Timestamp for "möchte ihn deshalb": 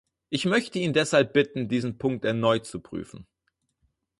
0.45-1.31